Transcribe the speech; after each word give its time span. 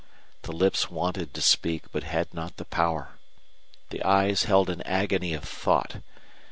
The 0.41 0.51
lips 0.51 0.89
wanted 0.89 1.31
to 1.35 1.43
speak, 1.43 1.91
but 1.91 2.01
had 2.01 2.33
not 2.33 2.57
the 2.57 2.65
power. 2.65 3.19
The 3.91 4.01
eyes 4.01 4.45
held 4.45 4.67
an 4.71 4.81
agony 4.81 5.35
of 5.35 5.43
thought. 5.43 5.97